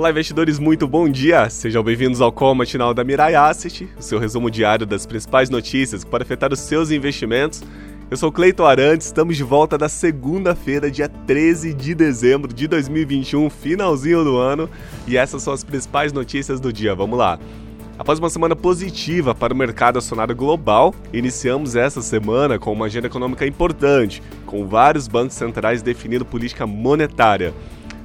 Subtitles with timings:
[0.00, 1.50] Olá, investidores, muito bom dia!
[1.50, 6.02] Sejam bem-vindos ao call matinal da Mirai Asset, o seu resumo diário das principais notícias
[6.02, 7.62] que podem afetar os seus investimentos.
[8.10, 13.50] Eu sou Cleiton Arantes, estamos de volta da segunda-feira, dia 13 de dezembro de 2021,
[13.50, 14.70] finalzinho do ano,
[15.06, 16.94] e essas são as principais notícias do dia.
[16.94, 17.38] Vamos lá!
[17.98, 23.08] Após uma semana positiva para o mercado acionário global, iniciamos essa semana com uma agenda
[23.08, 27.52] econômica importante, com vários bancos centrais definindo política monetária.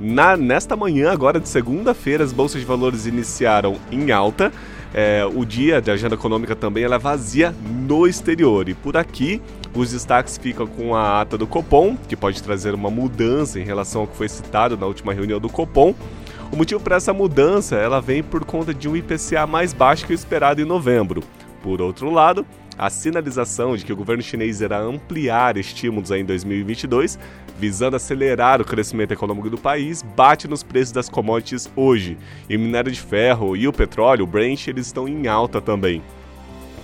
[0.00, 4.52] Na, nesta manhã, agora de segunda-feira, as bolsas de valores iniciaram em alta.
[4.94, 7.54] É, o dia de agenda econômica também ela é vazia
[7.86, 8.68] no exterior.
[8.68, 9.40] E por aqui,
[9.74, 14.02] os destaques ficam com a ata do Copom, que pode trazer uma mudança em relação
[14.02, 15.94] ao que foi citado na última reunião do Copom.
[16.52, 20.12] O motivo para essa mudança ela vem por conta de um IPCA mais baixo que
[20.12, 21.22] o esperado em novembro.
[21.66, 22.46] Por outro lado,
[22.78, 27.18] a sinalização de que o governo chinês irá ampliar estímulos em 2022,
[27.58, 32.16] visando acelerar o crescimento econômico do país, bate nos preços das commodities hoje.
[32.48, 36.00] E o minério de ferro e o petróleo, o Brent, eles estão em alta também.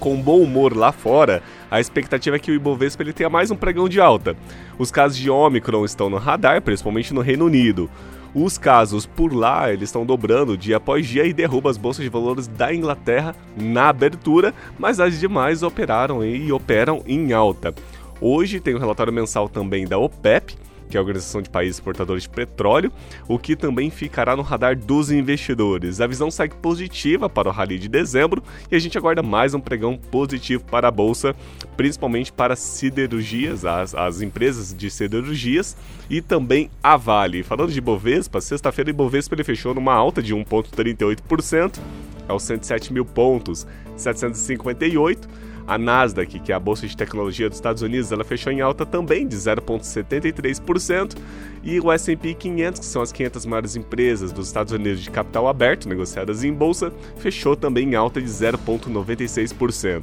[0.01, 3.57] Com bom humor lá fora, a expectativa é que o Ibovespa ele tenha mais um
[3.57, 4.37] pregão de alta.
[4.77, 7.89] Os casos de Omicron estão no radar, principalmente no Reino Unido.
[8.35, 12.09] Os casos por lá, eles estão dobrando dia após dia e derruba as bolsas de
[12.09, 17.75] valores da Inglaterra na abertura, mas as demais operaram e operam em alta.
[18.21, 20.57] Hoje tem o um relatório mensal também da OPEP,
[20.93, 22.93] que é a Organização de Países Exportadores de Petróleo,
[23.27, 26.03] o que também ficará no radar dos investidores.
[26.03, 29.61] A visão segue positiva para o rally de dezembro e a gente aguarda mais um
[29.61, 31.35] pregão positivo para a bolsa,
[31.79, 35.75] principalmente para siderurgias, as, as empresas de siderurgias
[36.11, 37.43] e também a Vale.
[37.43, 41.81] Falando de Bovespa, sexta-feira o Bovespa ele fechou numa alta de 1,38%,
[42.29, 45.27] aos 107 mil pontos, 758
[45.67, 48.85] a Nasdaq, que é a bolsa de tecnologia dos Estados Unidos, ela fechou em alta
[48.85, 51.17] também de 0,73%,
[51.63, 55.47] e o S&P 500, que são as 500 maiores empresas dos Estados Unidos de capital
[55.49, 60.03] aberto negociadas em bolsa, fechou também em alta de 0,96%.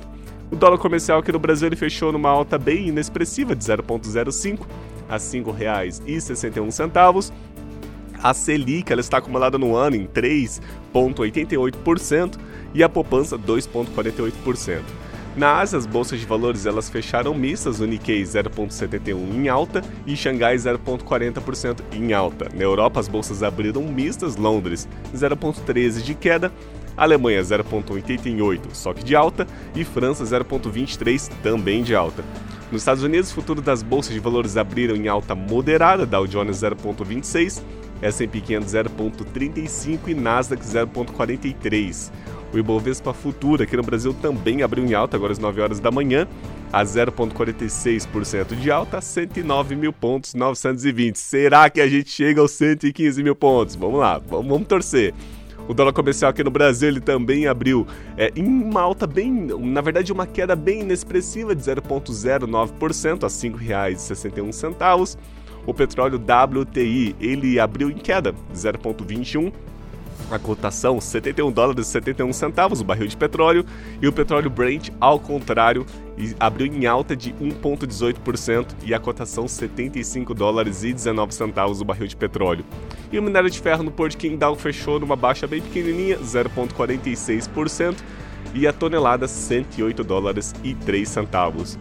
[0.52, 4.62] O dólar comercial aqui no Brasil ele fechou numa alta bem inexpressiva de 0,05
[5.08, 7.32] a R$ 5,61.
[8.22, 12.38] A Selic ela está acumulada no ano em 3,88%
[12.74, 14.82] e a poupança 2,48%.
[15.40, 20.14] Na Ásia, as bolsas de valores elas fecharam mistas, o Nikkei 0,71 em alta e
[20.14, 22.50] Xangai 0,40% em alta.
[22.54, 24.86] Na Europa, as bolsas abriram mistas, Londres
[25.16, 26.52] 0,13 de queda,
[26.98, 29.48] Alemanha 0,88 só que de alta.
[29.74, 32.22] E França 0,23 também de alta.
[32.70, 36.58] Nos Estados Unidos, o futuro das bolsas de valores abriram em alta moderada, Dow Jones
[36.58, 37.64] 0,26,
[38.02, 42.12] S&P 500 0,35 e Nasdaq 0,43.
[42.54, 45.92] O Ibovespa Futura aqui no Brasil também abriu em alta agora às 9 horas da
[45.92, 46.28] manhã,
[46.74, 51.18] a 0,46% de alta, a 109 mil pontos 920.
[51.18, 53.76] Será que a gente chega aos 115 mil pontos?
[53.76, 55.14] Vamos lá, vamos, vamos torcer.
[55.68, 57.86] O dólar comercial aqui no Brasil ele também abriu
[58.18, 63.96] é, em uma alta bem, na verdade uma queda bem inexpressiva de 0,09% a R$
[63.96, 65.18] 5,61.
[65.68, 69.54] O petróleo WTI ele abriu em queda de 0,21
[70.32, 73.66] a cotação 71 dólares e 71 centavos o barril de petróleo
[74.02, 75.86] e o petróleo Brent, ao contrário,
[76.40, 82.08] abriu em alta de 1,18% e a cotação 75 dólares e 19 centavos o barril
[82.08, 82.66] de petróleo.
[83.12, 87.98] E o minério de ferro no Port Qingdao fechou numa baixa bem pequenininha, 0,46%
[88.54, 91.78] e a tonelada 108 dólares e 3 centavos.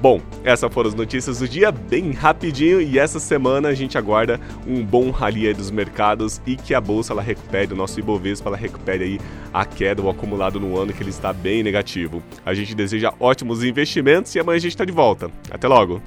[0.00, 4.40] Bom, essas foram as notícias do dia, bem rapidinho, e essa semana a gente aguarda
[4.64, 8.56] um bom rally dos mercados e que a bolsa ela recupere, o nosso Ibovespa ela
[8.56, 9.20] recupere aí
[9.52, 12.22] a queda, o acumulado no ano que ele está bem negativo.
[12.46, 15.30] A gente deseja ótimos investimentos e amanhã a gente está de volta.
[15.50, 16.00] Até logo!